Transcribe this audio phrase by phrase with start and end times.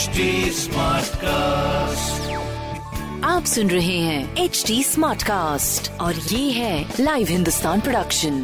[0.00, 2.28] HD Smartcast.
[3.24, 8.38] आप सुन रहे हैं एच डी स्मार्ट कास्ट और ये है live Hindustan production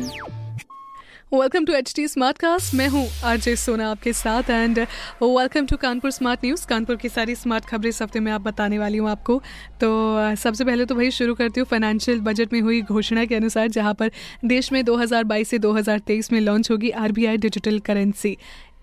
[1.34, 4.78] welcome to H T smart cast मैं हूँ आरजे सोना आपके साथ and
[5.22, 8.78] welcome to Kanpur smart news Kanpur की सारी स्मार्ट खबरें इस हफ़्ते में आप बताने
[8.78, 9.40] वाली हूँ आपको।
[9.80, 13.68] तो सबसे पहले तो भाई शुरू करती हूँ फाइनेंशियल बजट में हुई घोषणा के अनुसार
[13.70, 14.10] जहाँ पर
[14.44, 18.36] देश में 2022 से 2023 में लॉन्च होगी आरबीआई डिजिटल करेंसी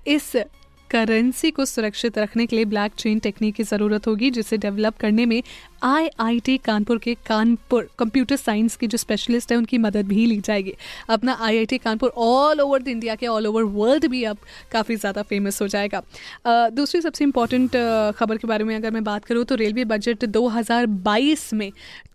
[0.08, 0.32] इस
[0.94, 5.26] करेंसी को सुरक्षित रखने के लिए ब्लैक चेन टेक्निक की ज़रूरत होगी जिसे डेवलप करने
[5.26, 5.42] में
[5.84, 10.74] आईआईटी कानपुर के कानपुर कंप्यूटर साइंस के जो स्पेशलिस्ट हैं उनकी मदद भी ली जाएगी।
[11.10, 14.38] अपना IIT Kanpur all over the India के ऑल ओवर वर्ल्ड भी अब
[14.72, 17.76] काफ़ी ज़्यादा फ़ेमस हो जाएगा। uh, दूसरी सबसे इंपॉर्टेंट
[18.18, 21.72] खबर के बारे में अगर मैं बात करूँ तो रेलवे बजट 2022 में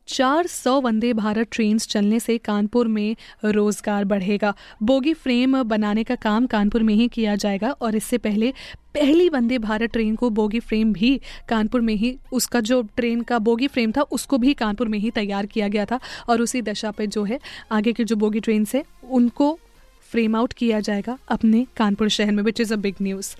[0.09, 6.47] 400 वंदे भारत ट्रेन्स चलने से कानपुर में रोज़गार बढ़ेगा। बोगी फ्रेम बनाने का काम
[6.47, 8.53] कानपुर में ही किया जाएगा और इससे पहले
[8.95, 13.39] पहली वंदे भारत ट्रेन को बोगी फ्रेम भी कानपुर में ही, उसका जो ट्रेन का
[13.39, 16.91] बोगी फ्रेम था, उसको भी कानपुर में ही तैयार किया गया था और उसी दशा
[16.91, 17.39] पे जो है,
[17.73, 19.59] आगे की जो बोगी ट्रेन से उनको
[20.11, 23.35] फ्रेम आउट किया जाएगा अपने कानपुर शहर में which is a big news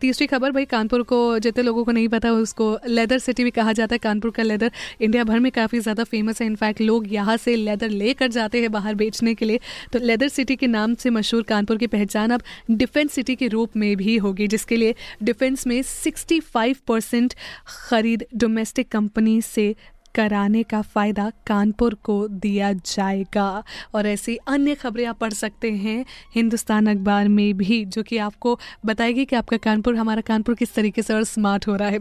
[0.00, 3.72] तीसरी खबर, भाई, कानपुर को, जितने लोगों को नहीं पता, उसको लेदर सिटी भी कहा
[3.72, 6.46] जाता है, कानपुर का लेदर इंडिया भर में काफ़ी ज़्यादा फ़ेमस है.
[6.46, 9.60] इनफैक्ट लोग यहाँ से लेदर लेकर जाते हैं बाहर बेचने के लिए.
[9.92, 13.76] तो लेदर सिटी के नाम से मशहूर कानपुर की पहचान अब डिफेंस सिटी के रूप
[13.76, 17.34] में भी होगी, जिसके लिए डिफेंस में सिक्सटी परसेंट
[17.80, 19.74] खरीद डोमेस्टिक कंपनी से
[20.18, 23.48] कराने का फ़ायदा कानपुर को दिया जाएगा।
[23.94, 28.58] और ऐसी अन्य खबरें आप पढ़ सकते हैं हिंदुस्तान अखबार में भी जो कि आपको
[28.86, 31.98] बताएगी कि आपका कानपुर हमारा कानपुर किस तरीके से और स्मार्ट हो रहा है।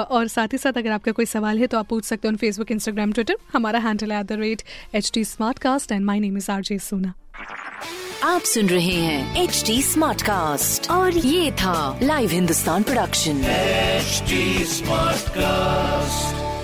[0.00, 2.70] और साथ ही साथ अगर आपका कोई सवाल है तो आप पूछ सकते हो फेसबुक
[2.70, 4.62] इंस्टाग्राम ट्विटर हमारा हैंडल है at the rate
[4.94, 7.12] H T smart cast and my name is R J Sona
[8.24, 13.42] आप सुन रहे हैं एच टी स्मार्ट कास्ट और ये था live Hindustan production
[14.08, 14.38] HD
[14.72, 16.57] Smartcast.